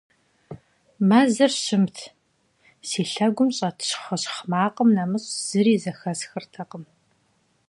[1.09, 1.95] Мэзыр щымт,
[2.89, 6.83] си лъэгум щӏэт щхъыщхъ макъым нэмыщӏ зыри зэхэсхыртэкъым.